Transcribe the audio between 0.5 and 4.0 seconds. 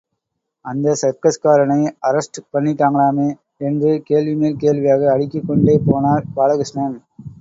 அந்த சர்க்கஸ்காரனை அரஸ்ட் பண்ணிட்டாங்களாமே? என்று